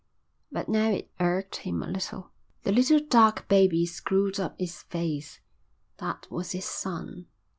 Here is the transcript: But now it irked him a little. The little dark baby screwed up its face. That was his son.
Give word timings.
But 0.51 0.67
now 0.67 0.89
it 0.93 1.11
irked 1.19 1.57
him 1.57 1.83
a 1.83 1.87
little. 1.87 2.31
The 2.63 2.71
little 2.71 2.99
dark 2.99 3.47
baby 3.47 3.85
screwed 3.85 4.39
up 4.39 4.55
its 4.59 4.81
face. 4.81 5.41
That 5.99 6.25
was 6.31 6.53
his 6.53 6.65
son. 6.65 7.27